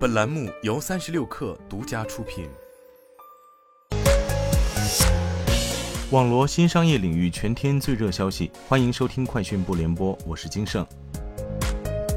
[0.00, 2.48] 本栏目由三十六氪独家出品。
[6.10, 10.86] 网罗新商业领域全天最热消息，欢迎收听快讯不联播，我是金盛。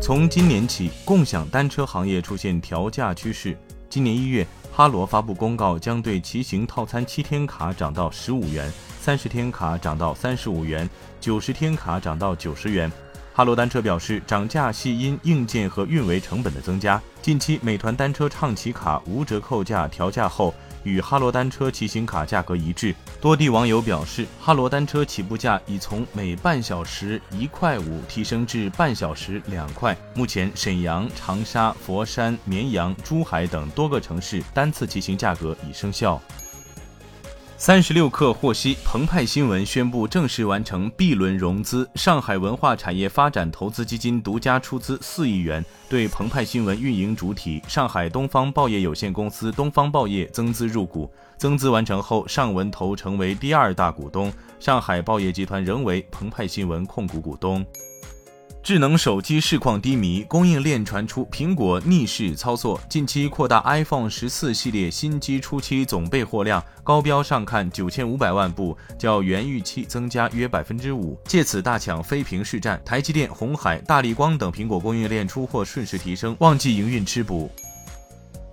[0.01, 3.57] 从今年起，共享单车行业出现调价趋势。
[3.89, 8.71] 今年一月，哈罗发布公告，将对骑行套餐七天卡涨到十五元，
[9.01, 10.89] 三十天卡涨到三十五元，
[11.19, 12.89] 九十天卡涨到九十元。
[13.35, 17.01] 哈罗单车表示，涨价系因硬件和运维成本的增加。
[17.19, 20.53] 近期，美团单车畅骑卡无折扣价调价后，
[20.83, 22.93] 与哈罗单车骑行卡价格一致。
[23.19, 29.97] 多地网友表示，哈罗单车起步价已从每半小时一块五提升至半小时两块。
[30.13, 36.21] 目前，沈阳、长沙、佛山、绵阳、珠海等多个城市单次骑行价格已生效。
[37.65, 51.09] 三十六氪获悉，澎湃新闻宣布正式完成 B 轮融资，上海文化产业发展投资基金独家出资四亿元，对澎湃新闻运营主体上海东方报业有限公司东方报业增资入股。
[51.37, 57.65] 增资完成后，上文投成为第二大股东，上海报业集团仍为澎湃新闻控股股东。
[58.63, 72.81] 智能手机市况低迷，供应链传出苹果逆势操作，近期扩大 iPhone 十四系列新机初期总备货量，高标上看九千五百万部，较原预期增加约百分之五，借此大抢非屏市占。
[72.85, 77.51] 台积电、红海、大力光等苹果供应链出货顺势提升，旺季营运吃补。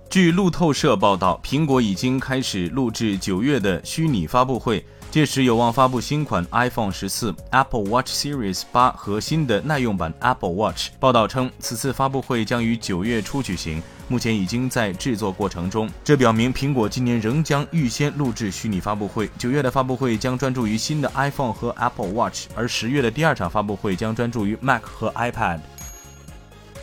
[0.09, 4.85] 据路透社报道，苹果已经开始录制九月的虚拟发布会。
[5.11, 10.87] 届时有望发布新款 iPhone 十四、Apple Watch Series 八和新的耐用版 Apple Watch。
[11.01, 15.89] 报道称，此次发布会将于九月初举行，目前已经在制作过程中。
[16.01, 19.29] 这表明苹果今年仍将预先录制虚拟发布会。
[19.37, 25.59] 九月的发布会将专注于新的 iPhone 和 Apple Watch，而十月的第二场发布会将专注于 Mac 和 iPad。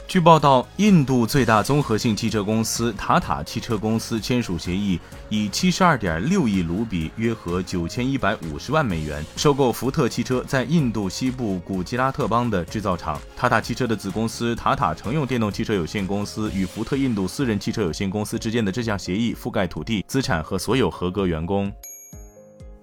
[0.08, 13.20] 据报道，印度最大综合性汽车公司塔塔汽车公司签署协议，以七十二点六亿卢比（约合九千一百五十万美元）收购福特汽车在印度西部古吉拉特邦的制造厂。
[13.36, 21.70] 塔塔汽车的子公司塔塔乘用电动汽车有限公司与福特印度私人汽车有限公司之间的这项协议覆盖土地、资产和所有合格员工。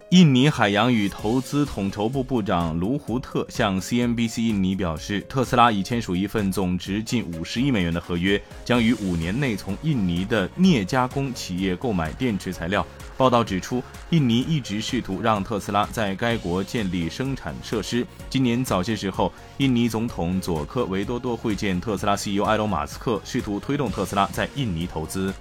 [0.09, 12.85] 印尼海洋与投资统筹部部长卢胡特向 CNBC 印尼表示，特斯拉已签署一份总值近五十亿美元的合约，将于五年内从印尼的镍加工企业购买电池材料。
[13.17, 18.05] 报道指出，印尼一直试图让特斯拉在该国建立生产设施。
[18.29, 25.33] 今年早些时候，印尼总统佐科维多多会见特斯拉 CEO 埃隆·马斯克，试图推动特斯拉在印尼投资。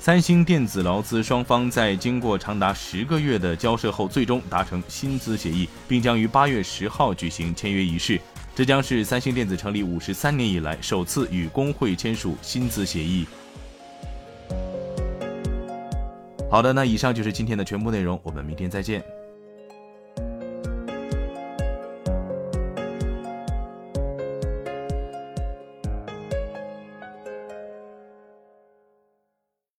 [0.00, 8.18] 三星电子劳资双方在经过长达十个月的交涉后，最终达成薪资协议，并将于八月十号举行签约仪式。
[8.54, 13.26] 这将是三星电子成立五十三年以来首次与工会签署薪资协议。
[16.48, 19.04] 好的，那以上就是今天的全部内容，我们明天再见。